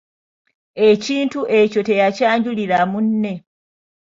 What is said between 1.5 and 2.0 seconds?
ekyo